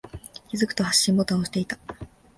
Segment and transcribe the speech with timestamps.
[0.49, 1.77] 気づくと、発信ボタンを押していた。